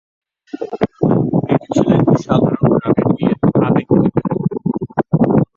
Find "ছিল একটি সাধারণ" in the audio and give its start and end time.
1.75-2.71